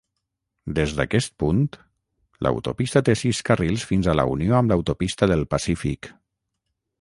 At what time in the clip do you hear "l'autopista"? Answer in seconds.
2.47-3.03, 4.75-5.31